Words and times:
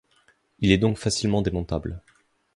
Il 0.57 0.71
est 0.71 0.79
donc 0.79 0.97
facilement 0.97 1.43
démontable. 1.43 2.01